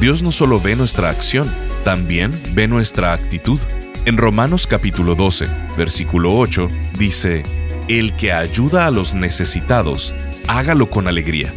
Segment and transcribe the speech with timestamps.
[0.00, 1.52] Dios no solo ve nuestra acción,
[1.84, 3.58] también ve nuestra actitud.
[4.04, 7.42] En Romanos capítulo 12, versículo 8, dice,
[7.88, 10.14] El que ayuda a los necesitados,
[10.46, 11.52] hágalo con alegría.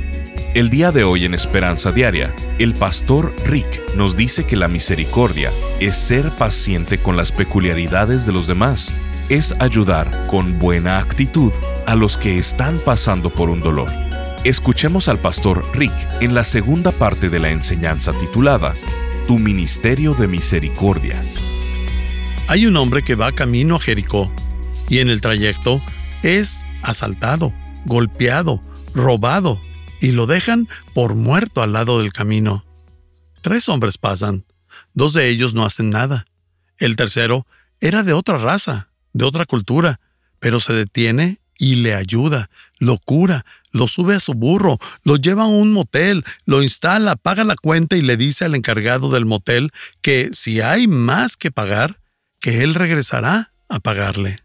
[0.56, 5.52] El día de hoy en Esperanza Diaria, el pastor Rick nos dice que la misericordia
[5.80, 8.92] es ser paciente con las peculiaridades de los demás,
[9.30, 11.54] es ayudar con buena actitud
[11.86, 14.11] a los que están pasando por un dolor.
[14.44, 18.74] Escuchemos al pastor Rick en la segunda parte de la enseñanza titulada
[19.28, 21.24] Tu Ministerio de Misericordia.
[22.48, 24.34] Hay un hombre que va camino a Jericó
[24.90, 25.80] y en el trayecto
[26.24, 27.54] es asaltado,
[27.86, 28.64] golpeado,
[28.96, 29.62] robado
[30.00, 32.66] y lo dejan por muerto al lado del camino.
[33.42, 34.46] Tres hombres pasan,
[34.96, 36.26] dos de ellos no hacen nada.
[36.80, 37.46] El tercero
[37.80, 40.00] era de otra raza, de otra cultura,
[40.40, 45.44] pero se detiene y le ayuda, lo cura, lo sube a su burro, lo lleva
[45.44, 49.72] a un motel, lo instala, paga la cuenta y le dice al encargado del motel
[50.02, 52.02] que si hay más que pagar,
[52.40, 54.40] que él regresará a pagarle.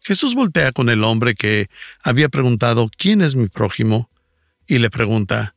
[0.00, 1.68] Jesús voltea con el hombre que
[2.02, 4.10] había preguntado ¿quién es mi prójimo?
[4.66, 5.54] y le pregunta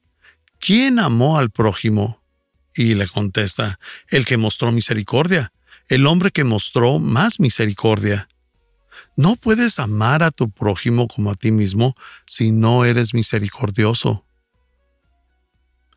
[0.60, 2.22] ¿quién amó al prójimo?
[2.76, 5.52] y le contesta el que mostró misericordia,
[5.90, 8.30] el hombre que mostró más misericordia.
[9.18, 11.96] No puedes amar a tu prójimo como a ti mismo
[12.28, 14.24] si no eres misericordioso.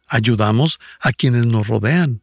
[0.06, 2.22] Ayudamos a quienes nos rodean.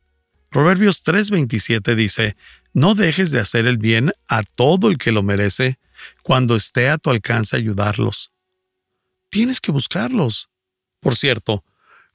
[0.50, 2.36] Proverbios 3:27 dice,
[2.74, 5.78] No dejes de hacer el bien a todo el que lo merece
[6.24, 8.32] cuando esté a tu alcance ayudarlos.
[9.30, 10.50] Tienes que buscarlos.
[11.00, 11.64] Por cierto,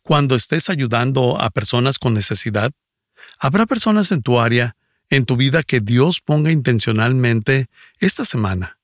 [0.03, 2.73] cuando estés ayudando a personas con necesidad,
[3.39, 4.75] habrá personas en tu área
[5.13, 7.67] en tu vida que Dios ponga intencionalmente
[8.01, 8.79] esta semana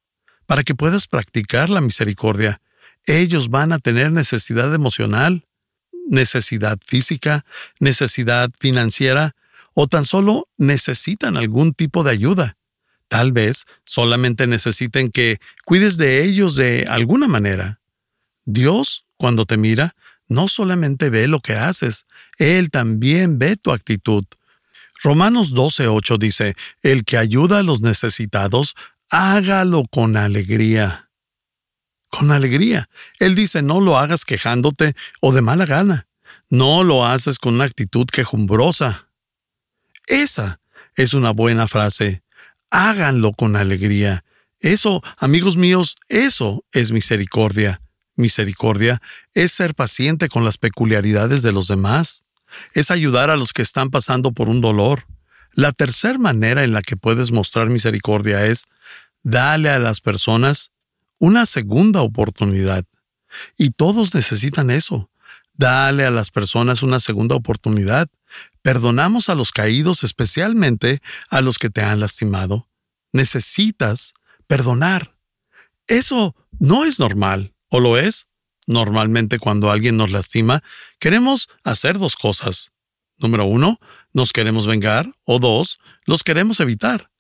[0.45, 2.61] para que puedas practicar la misericordia.
[3.07, 5.47] Ellos van a tener necesidad emocional,
[6.11, 7.47] necesidad física,
[7.81, 9.37] necesidad financiera
[9.73, 12.59] o tan solo necesitan algún tipo de ayuda.
[13.09, 17.81] Tal vez solamente necesiten que cuides de ellos de alguna manera.
[18.45, 19.97] Dios, cuando te mira,
[20.29, 22.05] no solamente ve lo que haces,
[22.37, 24.27] Él también ve tu actitud.
[25.03, 28.75] Romanos 12:8 dice, El que ayuda a los necesitados,
[29.11, 31.11] hágalo con alegría.
[32.09, 32.89] Con alegría.
[33.19, 36.07] Él dice, no lo hagas quejándote o de mala gana.
[36.49, 39.09] No lo haces con una actitud quejumbrosa.
[40.07, 40.61] Esa
[40.97, 42.23] es una buena frase.
[42.71, 44.25] Háganlo con alegría.
[44.61, 47.83] Eso, amigos míos, eso es misericordia.
[48.17, 49.01] Misericordia
[49.35, 52.23] es ser paciente con las peculiaridades de los demás
[52.75, 55.07] es ayudar a los que están pasando por un dolor.
[55.53, 58.65] La tercera manera en la que puedes mostrar misericordia es
[59.23, 60.71] darle a las personas
[61.19, 62.85] una segunda oportunidad.
[63.57, 65.11] Y todos necesitan eso.
[65.55, 68.09] Dale a las personas una segunda oportunidad.
[68.63, 71.01] Perdonamos a los caídos, especialmente
[71.31, 72.69] a los que te han lastimado.
[73.13, 74.15] Necesitas
[74.47, 75.17] perdonar.
[75.89, 78.28] Eso no es normal, ¿o lo es?
[78.69, 80.63] Normalmente cuando alguien nos lastima,
[80.99, 82.73] queremos hacer dos cosas.
[83.17, 83.81] Número uno,
[84.13, 87.11] nos queremos vengar o dos, los queremos evitar.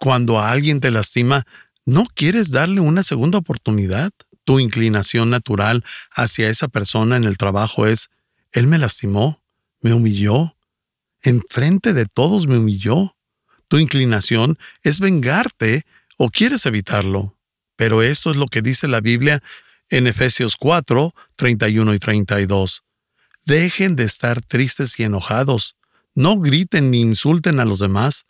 [0.00, 1.46] Cuando a alguien te lastima,
[1.84, 4.10] no quieres darle una segunda oportunidad.
[4.42, 8.10] Tu inclinación natural hacia esa persona en el trabajo es,
[8.50, 9.40] él me lastimó,
[9.82, 10.56] me humilló,
[11.22, 13.16] enfrente de todos me humilló.
[13.68, 15.84] Tu inclinación es vengarte
[16.16, 17.38] o quieres evitarlo.
[17.76, 19.40] Pero eso es lo que dice la Biblia
[19.90, 22.82] en Efesios 4, 31 y 32.
[23.44, 25.76] Dejen de estar tristes y enojados.
[26.14, 28.26] No griten ni insulten a los demás.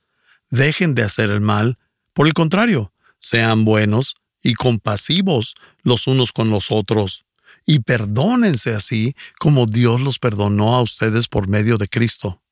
[0.50, 1.78] Dejen de hacer el mal.
[2.12, 7.24] Por el contrario, sean buenos y compasivos los unos con los otros.
[7.64, 12.42] Y perdónense así como Dios los perdonó a ustedes por medio de Cristo.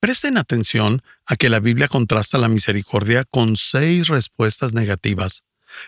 [0.00, 5.44] Presten atención a que la Biblia contrasta la misericordia con seis respuestas negativas.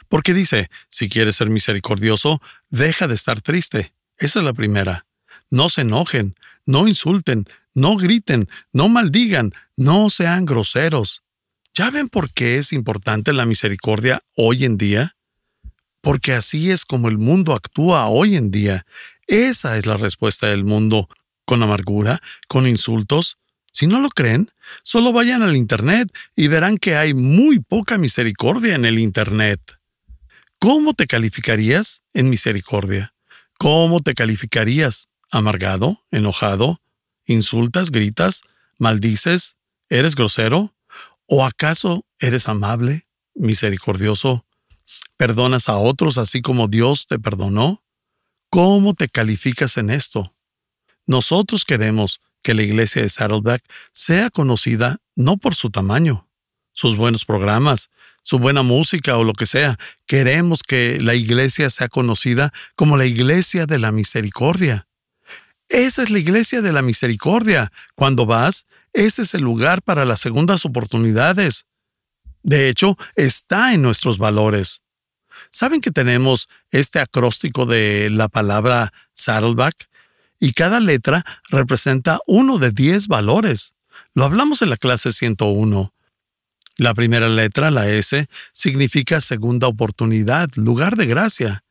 [0.08, 3.92] Porque dice, si quieres ser misericordioso, deja de estar triste.
[4.18, 5.06] Esa es la primera.
[5.50, 6.34] No se enojen,
[6.64, 11.22] no insulten, no griten, no maldigan, no sean groseros.
[11.74, 15.16] ¿Ya ven por qué es importante la misericordia hoy en día?
[16.00, 18.86] Porque así es como el mundo actúa hoy en día.
[19.26, 21.08] Esa es la respuesta del mundo,
[21.44, 23.38] con amargura, con insultos.
[23.76, 24.50] Si no lo creen,
[24.84, 29.60] solo vayan al Internet y verán que hay muy poca misericordia en el Internet.
[30.58, 33.12] ¿Cómo te calificarías en misericordia?
[33.58, 35.10] ¿Cómo te calificarías?
[35.30, 36.02] ¿Amargado?
[36.10, 36.80] ¿Enojado?
[37.26, 37.90] ¿Insultas?
[37.90, 38.40] ¿Gritas?
[38.78, 39.56] ¿Maldices?
[39.90, 40.74] ¿Eres grosero?
[41.26, 43.06] ¿O acaso eres amable?
[43.34, 44.46] ¿Misericordioso?
[45.18, 47.84] ¿Perdonas a otros así como Dios te perdonó?
[48.48, 50.34] ¿Cómo te calificas en esto?
[51.04, 56.28] Nosotros queremos que la iglesia de Saddleback sea conocida no por su tamaño,
[56.72, 57.90] sus buenos programas,
[58.22, 59.76] su buena música o lo que sea.
[60.06, 64.86] Queremos que la iglesia sea conocida como la iglesia de la misericordia.
[65.68, 67.72] Esa es la iglesia de la misericordia.
[67.96, 71.66] Cuando vas, ese es el lugar para las segundas oportunidades.
[72.44, 74.82] De hecho, está en nuestros valores.
[75.50, 79.88] ¿Saben que tenemos este acróstico de la palabra Saddleback?
[80.46, 83.74] Y cada letra representa uno de diez valores.
[84.14, 85.92] Lo hablamos en la clase 101.
[86.76, 91.64] La primera letra, la S, significa segunda oportunidad, lugar de gracia.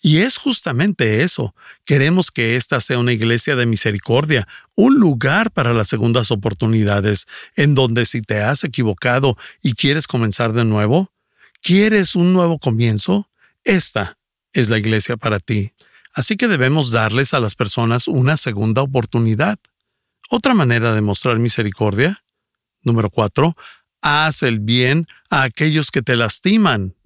[0.00, 1.54] Y es justamente eso.
[1.84, 7.74] Queremos que esta sea una iglesia de misericordia, un lugar para las segundas oportunidades, en
[7.74, 11.12] donde si te has equivocado y quieres comenzar de nuevo,
[11.60, 13.28] quieres un nuevo comienzo,
[13.62, 14.16] esta
[14.54, 15.74] es la iglesia para ti.
[16.18, 19.56] Así que debemos darles a las personas una segunda oportunidad.
[20.28, 22.24] Otra manera de mostrar misericordia.
[22.82, 23.56] Número cuatro,
[24.00, 26.96] haz el bien a aquellos que te lastiman.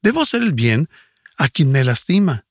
[0.00, 0.88] Debo hacer el bien
[1.36, 2.46] a quien me lastima.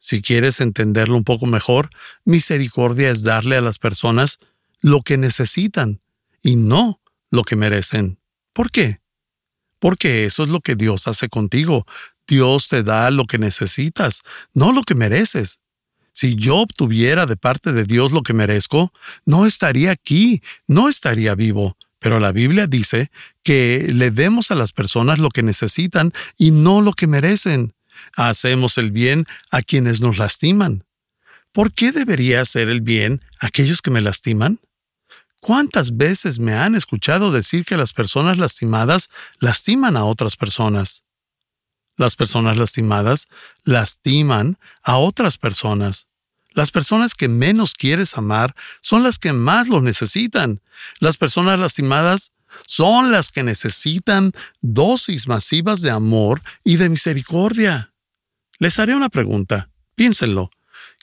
[0.00, 1.90] Si quieres entenderlo un poco mejor,
[2.24, 4.38] misericordia es darle a las personas
[4.80, 6.00] lo que necesitan
[6.40, 8.18] y no lo que merecen.
[8.54, 9.02] ¿Por qué?
[9.78, 11.84] Porque eso es lo que Dios hace contigo.
[12.26, 14.22] Dios te da lo que necesitas,
[14.54, 15.58] no lo que mereces.
[16.12, 18.92] Si yo obtuviera de parte de Dios lo que merezco,
[19.24, 21.76] no estaría aquí, no estaría vivo.
[21.98, 23.10] Pero la Biblia dice
[23.42, 27.74] que le demos a las personas lo que necesitan y no lo que merecen.
[28.16, 30.84] Hacemos el bien a quienes nos lastiman.
[31.52, 34.60] ¿Por qué debería hacer el bien a aquellos que me lastiman?
[35.40, 39.08] ¿Cuántas veces me han escuchado decir que las personas lastimadas
[39.40, 41.04] lastiman a otras personas?
[41.96, 43.28] Las personas lastimadas
[43.64, 46.06] lastiman a otras personas.
[46.54, 50.60] Las personas que menos quieres amar son las que más lo necesitan.
[51.00, 52.32] Las personas lastimadas
[52.66, 57.92] son las que necesitan dosis masivas de amor y de misericordia.
[58.58, 59.70] Les haré una pregunta.
[59.94, 60.50] Piénsenlo.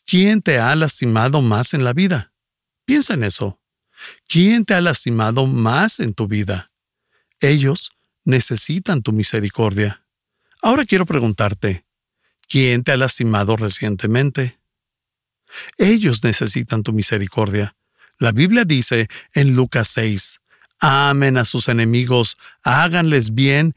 [0.05, 2.31] ¿Quién te ha lastimado más en la vida?
[2.85, 3.59] Piensa en eso.
[4.27, 6.71] ¿Quién te ha lastimado más en tu vida?
[7.39, 7.91] Ellos
[8.23, 10.03] necesitan tu misericordia.
[10.61, 11.85] Ahora quiero preguntarte,
[12.47, 14.59] ¿quién te ha lastimado recientemente?
[15.77, 17.75] Ellos necesitan tu misericordia.
[18.17, 20.41] La Biblia dice en Lucas 6,
[20.79, 23.73] amen a sus enemigos, háganles bien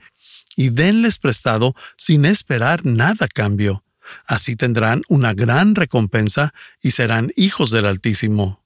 [0.56, 3.84] y denles prestado sin esperar nada a cambio.
[4.26, 6.52] Así tendrán una gran recompensa
[6.82, 8.64] y serán hijos del Altísimo.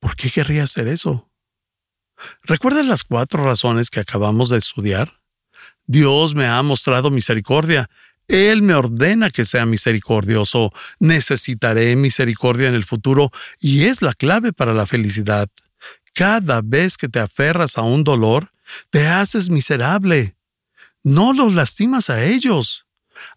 [0.00, 1.30] ¿Por qué querría hacer eso?
[2.42, 5.23] ¿Recuerdas las cuatro razones que acabamos de estudiar?
[5.86, 7.88] Dios me ha mostrado misericordia
[8.28, 10.72] él me ordena que sea misericordioso.
[10.98, 15.48] Necesitaré misericordia en el futuro y es la clave para la felicidad.
[16.14, 18.52] Cada vez que te aferras a un dolor,
[18.90, 20.36] te haces miserable.
[21.02, 22.86] No los lastimas a ellos.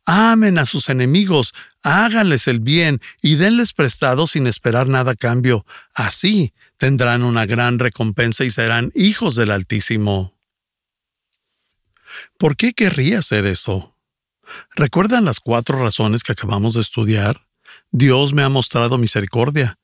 [0.05, 5.65] Amen a sus enemigos, háganles el bien y denles prestado sin esperar nada a cambio.
[5.93, 10.36] Así tendrán una gran recompensa y serán hijos del Altísimo.
[12.37, 13.95] ¿Por qué querría hacer eso?
[14.75, 17.47] ¿Recuerdan las cuatro razones que acabamos de estudiar?
[17.91, 19.77] Dios me ha mostrado misericordia.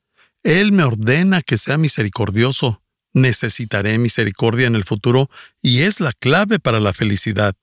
[0.43, 2.81] Él me ordena que sea misericordioso.
[3.13, 5.29] Necesitaré misericordia en el futuro
[5.61, 7.55] y es la clave para la felicidad.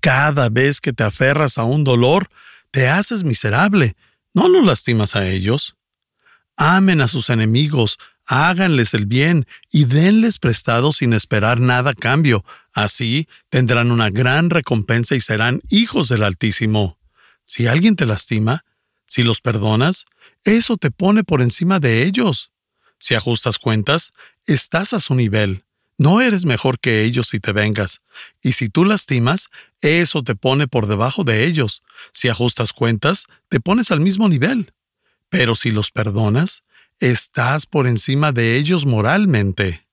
[0.00, 2.28] Cada vez que te aferras a un dolor,
[2.70, 3.94] te haces miserable.
[4.34, 5.77] No los lastimas a ellos.
[6.60, 12.44] Amen a sus enemigos, háganles el bien y denles prestado sin esperar nada a cambio.
[12.72, 16.98] Así tendrán una gran recompensa y serán hijos del Altísimo.
[17.44, 18.64] Si alguien te lastima,
[19.06, 20.04] si los perdonas,
[20.42, 22.50] eso te pone por encima de ellos.
[22.98, 24.12] Si ajustas cuentas,
[24.44, 25.62] estás a su nivel.
[25.96, 28.00] No eres mejor que ellos si te vengas.
[28.42, 29.48] Y si tú lastimas,
[29.80, 31.84] eso te pone por debajo de ellos.
[32.12, 34.72] Si ajustas cuentas, te pones al mismo nivel.
[35.28, 36.62] Pero si los perdonas,
[37.00, 39.86] estás por encima de ellos moralmente.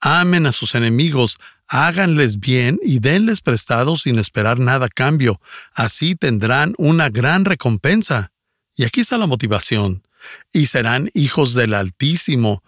[0.00, 1.38] Amen a sus enemigos,
[1.68, 5.40] háganles bien y denles prestado sin esperar nada a cambio.
[5.74, 8.32] Así tendrán una gran recompensa.
[8.76, 10.02] Y aquí está la motivación.
[10.52, 12.64] y serán hijos del Altísimo,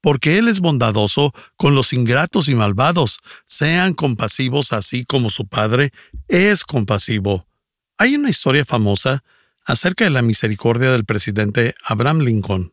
[0.00, 3.20] porque Él es bondadoso con los ingratos y malvados.
[3.46, 5.90] Sean compasivos así como su Padre
[6.28, 7.46] es compasivo.
[7.98, 9.22] Hay una historia famosa
[9.64, 12.72] acerca de la misericordia del presidente Abraham Lincoln.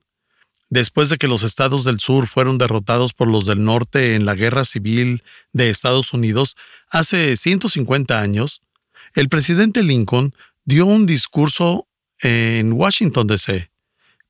[0.70, 4.36] Después de que los estados del sur fueron derrotados por los del norte en la
[4.36, 6.56] guerra civil de Estados Unidos
[6.90, 8.62] hace 150 años,
[9.16, 11.88] el presidente Lincoln dio un discurso
[12.20, 13.72] en Washington, D.C.,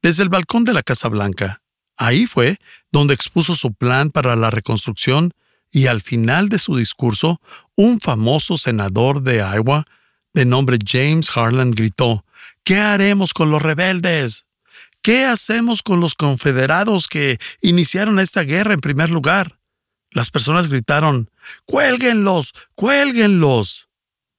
[0.02, 1.62] desde el balcón de la Casa Blanca.
[1.98, 2.58] Ahí fue
[2.92, 5.34] donde expuso su plan para la reconstrucción
[5.72, 7.42] y al final de su discurso,
[7.76, 9.86] un famoso senador de Iowa
[10.34, 12.24] de nombre James Harlan gritó,
[12.64, 14.46] ¿Qué haremos con los rebeldes?
[15.02, 19.60] ¿Qué hacemos con los confederados que iniciaron esta guerra en primer lugar?
[20.12, 21.30] Las personas gritaron,
[21.66, 22.54] ¡Cuélguenlos!
[22.76, 23.88] ¡Cuélguenlos!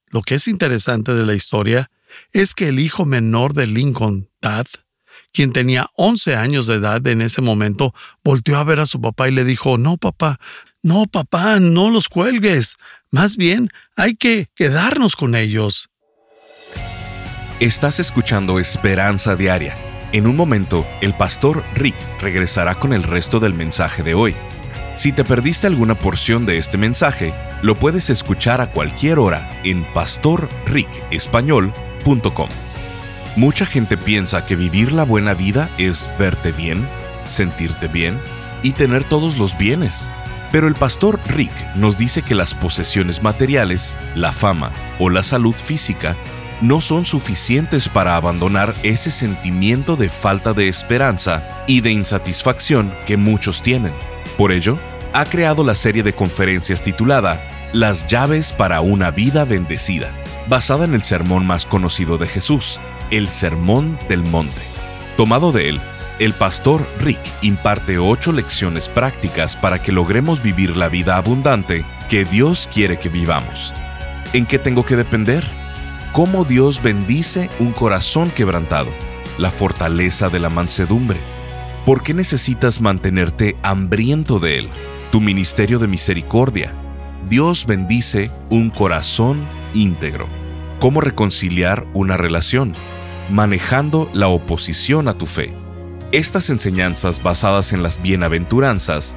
[0.06, 1.90] Lo que es interesante de la historia
[2.32, 4.66] es que el hijo menor de Lincoln, Tad,
[5.32, 9.28] quien tenía 11 años de edad en ese momento, volteó a ver a su papá
[9.28, 10.40] y le dijo, no, papá,
[10.82, 12.76] no, papá, no los cuelgues.
[13.10, 15.88] Más bien, hay que quedarnos con ellos.
[17.60, 19.76] Estás escuchando Esperanza Diaria.
[20.12, 24.34] En un momento, el pastor Rick regresará con el resto del mensaje de hoy.
[24.94, 29.84] Si te perdiste alguna porción de este mensaje, lo puedes escuchar a cualquier hora en
[29.92, 32.48] pastorricespañol.com.
[33.36, 36.88] Mucha gente piensa que vivir la buena vida es verte bien,
[37.24, 38.18] sentirte bien
[38.62, 40.10] y tener todos los bienes.
[40.50, 45.54] Pero el pastor Rick nos dice que las posesiones materiales, la fama o la salud
[45.54, 46.16] física
[46.60, 53.16] no son suficientes para abandonar ese sentimiento de falta de esperanza y de insatisfacción que
[53.16, 53.92] muchos tienen.
[54.36, 54.78] Por ello,
[55.12, 60.12] ha creado la serie de conferencias titulada Las llaves para una vida bendecida,
[60.48, 64.62] basada en el sermón más conocido de Jesús, el Sermón del Monte.
[65.16, 65.80] Tomado de él,
[66.18, 72.24] el pastor Rick imparte ocho lecciones prácticas para que logremos vivir la vida abundante que
[72.24, 73.72] Dios quiere que vivamos.
[74.32, 75.59] ¿En qué tengo que depender?
[76.12, 78.90] ¿Cómo Dios bendice un corazón quebrantado?
[79.38, 81.18] La fortaleza de la mansedumbre.
[81.86, 84.70] ¿Por qué necesitas mantenerte hambriento de Él?
[85.12, 86.74] Tu ministerio de misericordia.
[87.28, 90.26] Dios bendice un corazón íntegro.
[90.80, 92.74] ¿Cómo reconciliar una relación?
[93.30, 95.52] manejando la oposición a tu fe.
[96.12, 99.16] Estas enseñanzas basadas en las bienaventuranzas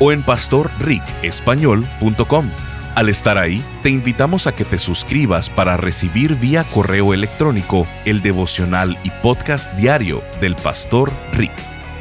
[0.00, 2.50] o en pastorricespañol.com.
[2.94, 8.20] Al estar ahí, te invitamos a que te suscribas para recibir vía correo electrónico el
[8.20, 11.54] devocional y podcast diario del Pastor Rick.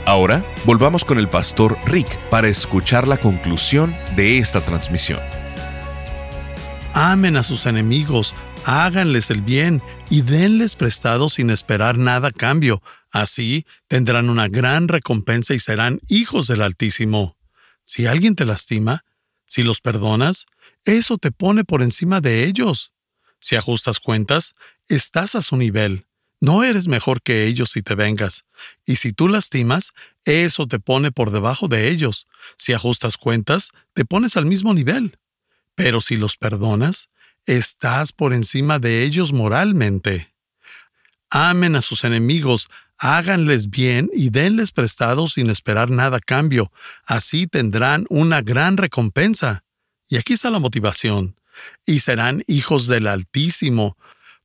[0.06, 5.22] Ahora, volvamos con el pastor Rick para escuchar la conclusión de esta transmisión.
[6.94, 12.84] Amen a sus enemigos, háganles el bien y denles prestado sin esperar nada a cambio.
[13.12, 17.38] Así tendrán una gran recompensa y serán hijos del Altísimo.
[17.84, 19.06] Si alguien te lastima,
[19.46, 20.46] si los perdonas,
[20.84, 22.92] eso te pone por encima de ellos.
[23.40, 24.54] Si ajustas cuentas,
[24.90, 26.06] estás a su nivel.
[26.42, 28.44] No eres mejor que ellos si te vengas.
[28.86, 29.94] Y si tú lastimas,
[30.26, 32.28] eso te pone por debajo de ellos.
[32.58, 35.18] Si ajustas cuentas, te pones al mismo nivel.
[35.84, 37.10] Pero si los perdonas,
[37.48, 40.32] estás por encima de ellos moralmente.
[41.32, 42.70] Amen a sus enemigos,
[43.00, 46.72] háganles bien y denles prestado sin esperar nada a cambio.
[47.04, 49.64] Así tendrán una gran recompensa.
[50.08, 51.36] Y aquí está la motivación.
[51.84, 53.98] Y serán hijos del Altísimo,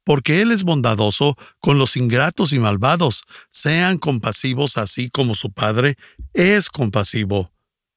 [0.05, 3.25] porque Él es bondadoso con los ingratos y malvados.
[3.51, 5.97] Sean compasivos así como su Padre
[6.33, 7.53] es compasivo.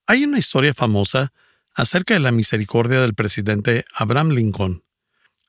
[0.08, 1.32] Hay una historia famosa
[1.76, 4.84] acerca de la misericordia del presidente Abraham Lincoln.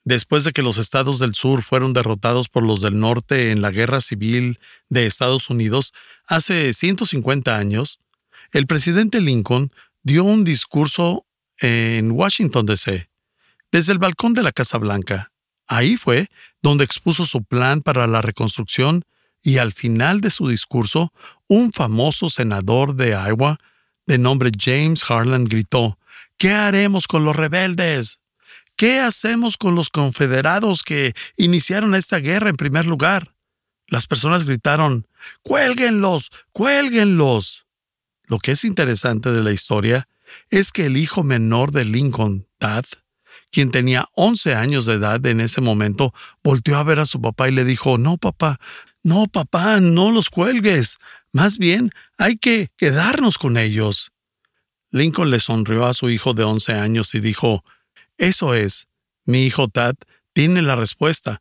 [0.04, 3.70] Después de que los estados del sur fueron derrotados por los del norte en la
[3.70, 4.58] guerra civil
[4.88, 5.92] de Estados Unidos
[6.26, 8.00] hace 150 años,
[8.52, 9.70] el presidente Lincoln
[10.02, 11.26] dio un discurso
[11.58, 13.10] en Washington, D.C.,
[13.70, 15.32] desde el balcón de la Casa Blanca.
[15.66, 16.28] Ahí fue
[16.62, 19.04] donde expuso su plan para la reconstrucción
[19.42, 21.12] y al final de su discurso,
[21.46, 23.58] un famoso senador de Iowa
[24.06, 25.98] de nombre James Harlan gritó,
[26.40, 28.20] ¿Qué haremos con los rebeldes?
[28.74, 33.34] ¿Qué hacemos con los confederados que iniciaron esta guerra en primer lugar?
[33.88, 35.06] Las personas gritaron,
[35.42, 36.30] ¡Cuélguenlos!
[36.52, 37.66] ¡Cuélguenlos!
[38.24, 40.08] Lo que es interesante de la historia
[40.48, 42.86] es que el hijo menor de Lincoln, Tad,
[43.50, 47.50] quien tenía 11 años de edad en ese momento, volteó a ver a su papá
[47.50, 48.58] y le dijo, No, papá,
[49.02, 50.96] no, papá, no los cuelgues.
[51.32, 54.10] Más bien, hay que quedarnos con ellos.
[54.90, 57.64] Lincoln le sonrió a su hijo de 11 años y dijo,
[58.16, 58.88] Eso es,
[59.24, 59.94] mi hijo Tad
[60.32, 61.40] tiene la respuesta.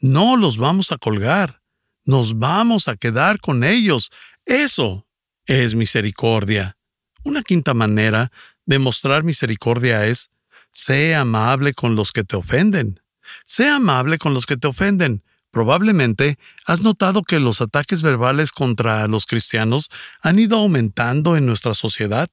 [0.00, 1.62] No los vamos a colgar,
[2.04, 4.10] nos vamos a quedar con ellos.
[4.44, 5.06] Eso
[5.46, 6.76] es misericordia.
[7.24, 8.30] Una quinta manera
[8.64, 10.30] de mostrar misericordia es,
[10.70, 13.00] sé amable con los que te ofenden.
[13.44, 15.22] Sé amable con los que te ofenden.
[15.50, 19.90] Probablemente has notado que los ataques verbales contra los cristianos
[20.20, 22.28] han ido aumentando en nuestra sociedad.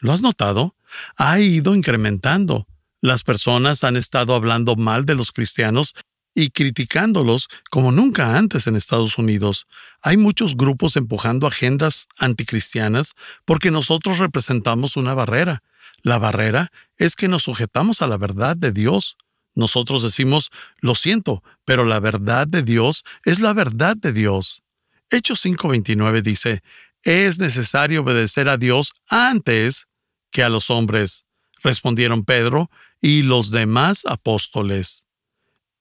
[0.00, 0.74] ¿Lo has notado?
[1.16, 2.66] Ha ido incrementando.
[3.00, 5.94] Las personas han estado hablando mal de los cristianos
[6.34, 9.66] y criticándolos como nunca antes en Estados Unidos.
[10.02, 13.14] Hay muchos grupos empujando agendas anticristianas
[13.44, 15.62] porque nosotros representamos una barrera.
[16.02, 19.16] La barrera es que nos sujetamos a la verdad de Dios.
[19.54, 24.62] Nosotros decimos, lo siento, pero la verdad de Dios es la verdad de Dios.
[25.10, 26.62] Hechos 5:29 dice,
[27.02, 29.86] es necesario obedecer a Dios antes
[30.30, 31.24] que a los hombres,
[31.62, 32.70] respondieron Pedro
[33.00, 35.04] y los demás apóstoles.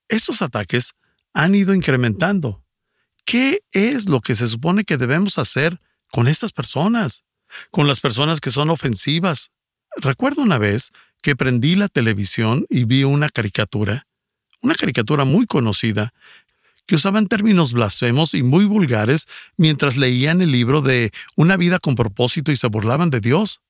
[0.08, 0.96] Estos ataques
[1.34, 2.66] han ido incrementando.
[3.26, 5.80] ¿Qué es lo que se supone que debemos hacer
[6.12, 7.24] con estas personas?
[7.72, 9.52] Con las personas que son ofensivas.
[9.98, 10.92] Recuerdo una vez
[11.22, 14.08] que prendí la televisión y vi una caricatura,
[14.62, 16.14] una caricatura muy conocida,
[16.86, 19.28] que usaban términos blasfemos y muy vulgares
[19.58, 23.62] mientras leían el libro de Una vida con propósito y se burlaban de Dios.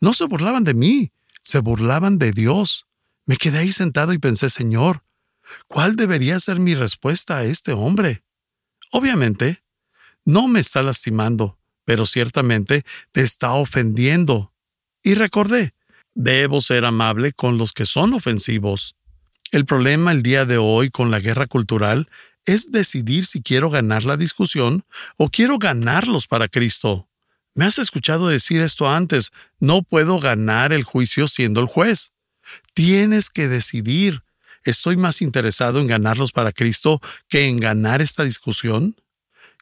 [0.00, 1.12] No se burlaban de mí,
[1.42, 2.86] se burlaban de Dios.
[3.26, 5.04] Me quedé ahí sentado y pensé, Señor,
[5.68, 8.24] ¿cuál debería ser mi respuesta a este hombre?
[8.90, 9.62] Obviamente,
[10.24, 14.52] no me está lastimando, pero ciertamente te está ofendiendo.
[15.02, 15.74] Y recordé,
[16.14, 18.96] debo ser amable con los que son ofensivos.
[19.50, 22.08] El problema el día de hoy con la guerra cultural
[22.46, 24.84] es decidir si quiero ganar la discusión
[25.16, 27.08] o quiero ganarlos para Cristo.
[27.54, 32.10] Me has escuchado decir esto antes, no puedo ganar el juicio siendo el juez.
[32.74, 34.24] Tienes que decidir,
[34.64, 38.96] ¿estoy más interesado en ganarlos para Cristo que en ganar esta discusión?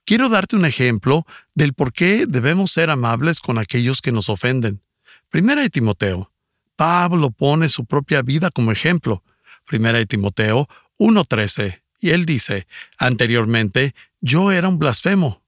[0.07, 4.83] Quiero darte un ejemplo del por qué debemos ser amables con aquellos que nos ofenden.
[5.29, 6.33] Primera de Timoteo.
[6.77, 9.23] Pablo pone su propia vida como ejemplo.
[9.67, 10.67] Primera de Timoteo
[10.99, 11.83] 1.13.
[12.01, 15.45] Y él dice, anteriormente yo era un blasfemo.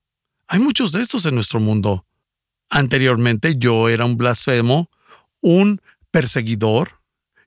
[0.46, 2.06] Hay muchos de estos en nuestro mundo.
[2.70, 4.90] Anteriormente yo era un blasfemo,
[5.40, 7.00] un perseguidor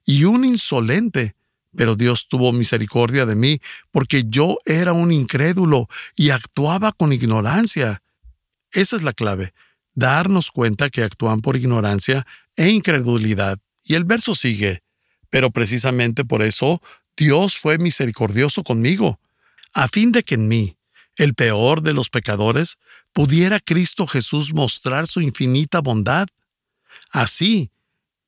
[0.04, 1.34] y un insolente,
[1.76, 8.02] pero Dios tuvo misericordia de mí porque yo era un incrédulo y actuaba con ignorancia.
[8.72, 9.54] Esa es la clave,
[9.94, 12.26] darnos cuenta que actúan por ignorancia
[12.56, 13.58] e incredulidad.
[13.84, 14.82] Y el verso sigue,
[15.30, 16.80] pero precisamente por eso
[17.16, 19.18] Dios fue misericordioso conmigo,
[19.74, 20.76] a fin de que en mí,
[21.16, 22.78] el peor de los pecadores,
[23.12, 26.28] pudiera Cristo Jesús mostrar su infinita bondad.
[27.10, 27.70] Así,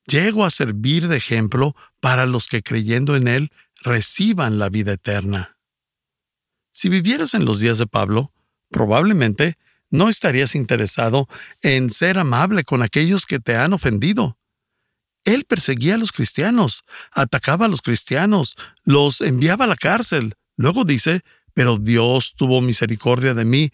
[0.06, 3.50] llego a servir de ejemplo para los que creyendo en Él
[3.82, 5.56] reciban la vida eterna.
[6.72, 8.32] Si vivieras en los días de Pablo,
[8.70, 9.56] probablemente
[9.90, 11.28] no estarías interesado
[11.62, 14.38] en ser amable con aquellos que te han ofendido.
[15.24, 20.34] Él perseguía a los cristianos, atacaba a los cristianos, los enviaba a la cárcel.
[20.56, 21.22] Luego dice,
[21.54, 23.70] pero Dios tuvo misericordia de mí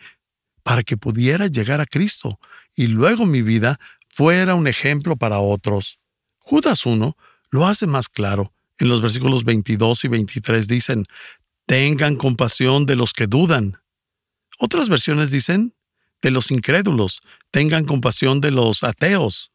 [0.67, 2.41] para que pudiera llegar a Cristo
[2.75, 6.01] y luego mi vida fuera un ejemplo para otros.
[6.39, 7.17] Judas 1
[7.51, 8.53] lo hace más claro.
[8.79, 11.07] En los versículos 22 y 23 dicen,
[11.67, 13.81] tengan compasión de los que dudan.
[14.59, 15.73] Otras versiones dicen,
[16.21, 17.21] de los incrédulos,
[17.53, 19.53] tengan compasión de los ateos.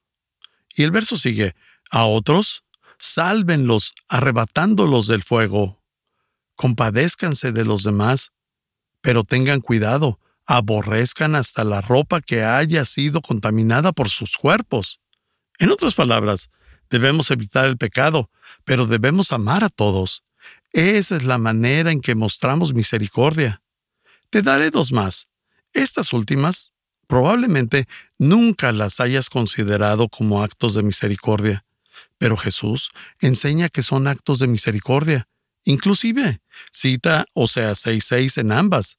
[0.77, 1.55] Y el verso sigue,
[1.89, 2.63] a otros,
[2.99, 5.83] sálvenlos arrebatándolos del fuego.
[6.55, 8.31] Compadézcanse de los demás,
[9.01, 10.17] pero tengan cuidado,
[10.57, 14.99] aborrezcan hasta la ropa que haya sido contaminada por sus cuerpos.
[15.59, 16.49] En otras palabras,
[16.89, 18.29] debemos evitar el pecado,
[18.65, 20.25] pero debemos amar a todos.
[20.73, 23.61] Esa es la manera en que mostramos misericordia.
[24.29, 25.29] Te daré dos más.
[25.71, 26.73] Estas últimas
[27.07, 27.87] probablemente
[28.17, 31.63] nunca las hayas considerado como actos de misericordia.
[32.17, 35.29] Pero Jesús enseña que son actos de misericordia.
[35.63, 36.41] Inclusive,
[36.73, 38.97] cita o sea 6.6 en ambas.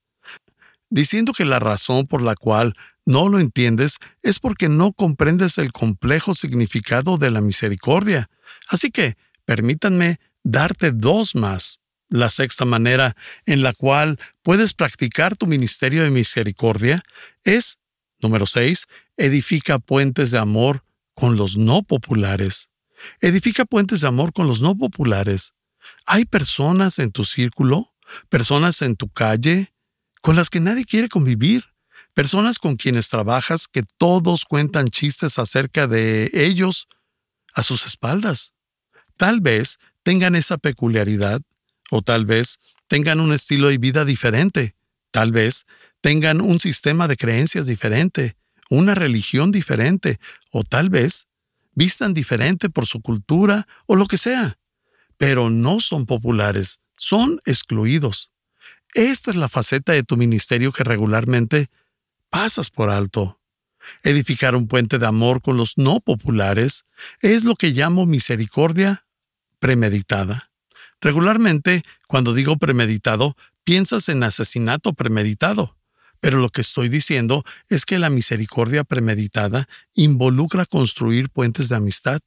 [0.93, 2.75] Diciendo que la razón por la cual
[3.07, 8.29] no lo entiendes es porque no comprendes el complejo significado de la misericordia.
[8.69, 11.81] Así que, permítanme darte dos más.
[12.11, 17.03] La sexta manera en la cual puedes practicar tu ministerio de misericordia
[17.43, 17.79] es,
[18.21, 22.71] número seis, edifica puentes de amor con los no populares.
[23.23, 25.55] Edifica puentes de amor con los no populares.
[26.05, 27.95] Hay personas en tu círculo,
[28.29, 29.73] personas en tu calle,
[30.23, 31.67] con las que nadie quiere convivir,
[32.15, 36.89] personas con quienes trabajas que todos cuentan chistes acerca de ellos
[37.53, 38.55] a sus espaldas.
[39.17, 41.43] Tal vez tengan esa peculiaridad,
[41.91, 44.75] o tal vez tengan un estilo de vida diferente,
[45.11, 45.67] tal vez
[46.01, 48.37] tengan un sistema de creencias diferente,
[48.71, 50.19] una religión diferente,
[50.51, 51.27] o tal vez
[51.75, 54.59] vistan diferente por su cultura o lo que sea,
[55.19, 58.32] pero no son populares, son excluidos.
[58.95, 61.71] Esta es la faceta de tu ministerio que regularmente
[62.29, 63.41] pasas por alto.
[64.03, 66.85] Edificar un puente de amor con los no populares
[67.21, 69.07] es lo que llamo misericordia
[69.59, 70.51] premeditada.
[71.01, 75.77] Regularmente, cuando digo premeditado, piensas en asesinato premeditado,
[76.21, 82.21] pero lo que estoy diciendo es que la misericordia premeditada involucra construir puentes de amistad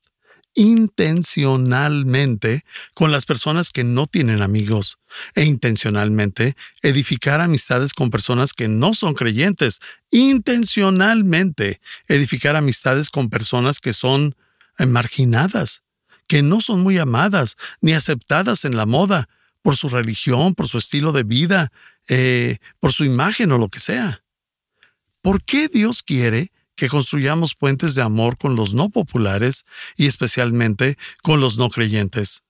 [0.55, 4.97] intencionalmente con las personas que no tienen amigos
[5.35, 9.79] e intencionalmente edificar amistades con personas que no son creyentes,
[10.11, 14.35] intencionalmente edificar amistades con personas que son
[14.79, 15.83] marginadas,
[16.27, 19.29] que no son muy amadas ni aceptadas en la moda
[19.61, 21.71] por su religión, por su estilo de vida,
[22.07, 24.23] eh, por su imagen o lo que sea.
[25.21, 29.65] ¿Por qué Dios quiere que construyamos puentes de amor con los no populares
[29.97, 32.43] y especialmente con los no creyentes.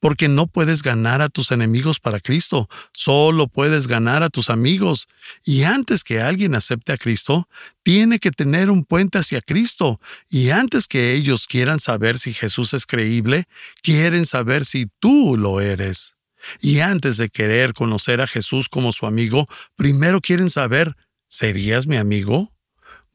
[0.00, 5.06] Porque no puedes ganar a tus enemigos para Cristo, solo puedes ganar a tus amigos.
[5.44, 7.48] Y antes que alguien acepte a Cristo,
[7.84, 10.00] tiene que tener un puente hacia Cristo.
[10.28, 13.44] Y antes que ellos quieran saber si Jesús es creíble,
[13.80, 16.16] quieren saber si tú lo eres.
[16.60, 20.96] Y antes de querer conocer a Jesús como su amigo, primero quieren saber,
[21.28, 22.52] ¿serías mi amigo?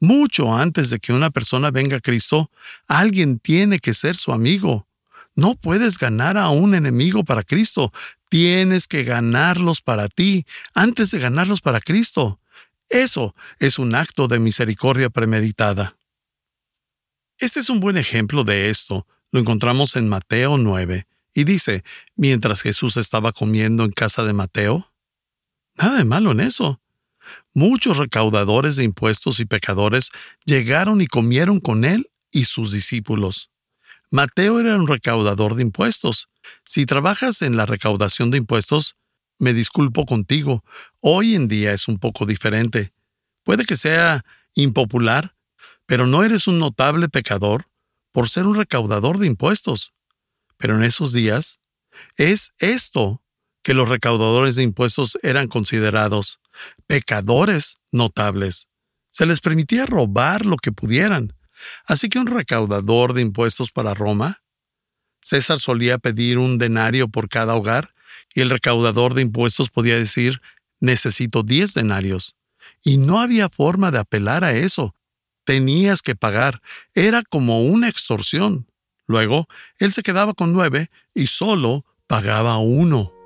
[0.00, 2.50] Mucho antes de que una persona venga a Cristo,
[2.86, 4.86] alguien tiene que ser su amigo.
[5.34, 7.92] No puedes ganar a un enemigo para Cristo,
[8.28, 12.40] tienes que ganarlos para ti antes de ganarlos para Cristo.
[12.88, 15.96] Eso es un acto de misericordia premeditada.
[17.38, 19.06] Este es un buen ejemplo de esto.
[19.30, 21.84] Lo encontramos en Mateo 9 y dice,
[22.16, 24.92] mientras Jesús estaba comiendo en casa de Mateo.
[25.76, 26.80] Nada de malo en eso.
[27.58, 30.10] Muchos recaudadores de impuestos y pecadores
[30.44, 33.50] llegaron y comieron con él y sus discípulos.
[34.12, 36.28] Mateo era un recaudador de impuestos.
[36.64, 38.94] Si trabajas en la recaudación de impuestos,
[39.40, 40.64] me disculpo contigo,
[41.00, 42.92] hoy en día es un poco diferente.
[43.42, 45.34] Puede que sea impopular,
[45.84, 47.66] pero no eres un notable pecador
[48.12, 49.94] por ser un recaudador de impuestos.
[50.58, 51.58] Pero en esos días,
[52.16, 53.20] es esto
[53.68, 56.40] que los recaudadores de impuestos eran considerados
[56.86, 58.66] pecadores notables.
[59.12, 61.34] Se les permitía robar lo que pudieran.
[61.84, 64.40] Así que un recaudador de impuestos para Roma,
[65.20, 67.92] César solía pedir un denario por cada hogar
[68.34, 70.40] y el recaudador de impuestos podía decir,
[70.80, 72.38] necesito diez denarios.
[72.82, 74.94] Y no había forma de apelar a eso.
[75.44, 76.62] Tenías que pagar.
[76.94, 78.66] Era como una extorsión.
[79.06, 79.46] Luego,
[79.78, 83.17] él se quedaba con nueve y solo pagaba uno.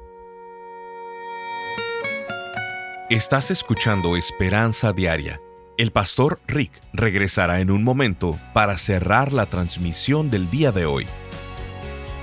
[3.12, 5.38] Estás escuchando Esperanza Diaria.
[5.76, 11.06] El pastor Rick regresará en un momento para cerrar la transmisión del día de hoy.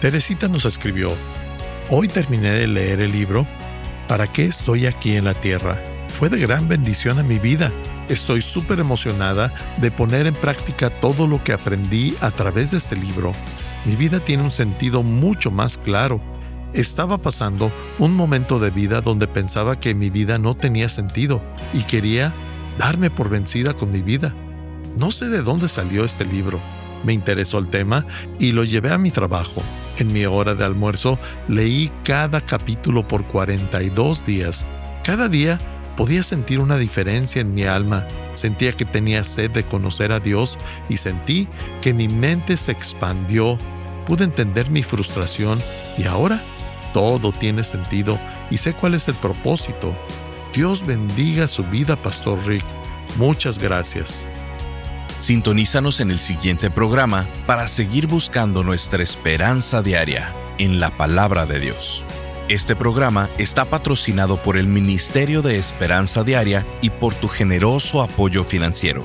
[0.02, 1.12] Teresita nos escribió,
[1.92, 3.46] Hoy terminé de leer el libro
[4.08, 5.80] ¿Para qué estoy aquí en la tierra?
[6.18, 7.72] Fue de gran bendición a mi vida.
[8.08, 12.96] Estoy súper emocionada de poner en práctica todo lo que aprendí a través de este
[12.96, 13.32] libro.
[13.86, 16.20] Mi vida tiene un sentido mucho más claro
[16.74, 21.42] estaba pasando un momento de vida donde pensaba que mi vida no tenía sentido
[21.74, 22.34] y quería
[22.78, 24.34] darme por vencida con mi vida.
[24.98, 26.62] No sé de dónde salió este libro.
[27.04, 28.06] Me interesó el tema
[28.40, 29.64] y lo llevé a mi trabajo.
[29.98, 34.66] En mi hora de almuerzo leí cada capítulo por 42 días.
[35.04, 35.60] Cada día
[35.98, 38.08] podía sentir una diferencia en mi alma.
[38.34, 41.48] Sentía que tenía sed de conocer a Dios y sentí
[41.82, 43.58] que mi mente se expandió.
[44.06, 45.62] Pude entender mi frustración
[45.98, 46.42] y ahora
[46.94, 49.96] todo tiene sentido y sé cuál es el propósito.
[50.54, 52.66] Dios bendiga su vida, Pastor Rick.
[53.18, 54.30] Muchas gracias.
[55.20, 61.60] Sintonízanos en el siguiente programa para seguir buscando nuestra esperanza diaria en la palabra de
[61.60, 62.04] Dios.
[62.50, 68.44] Este programa está patrocinado por el Ministerio de Esperanza Diaria y por tu generoso apoyo
[68.44, 69.04] financiero.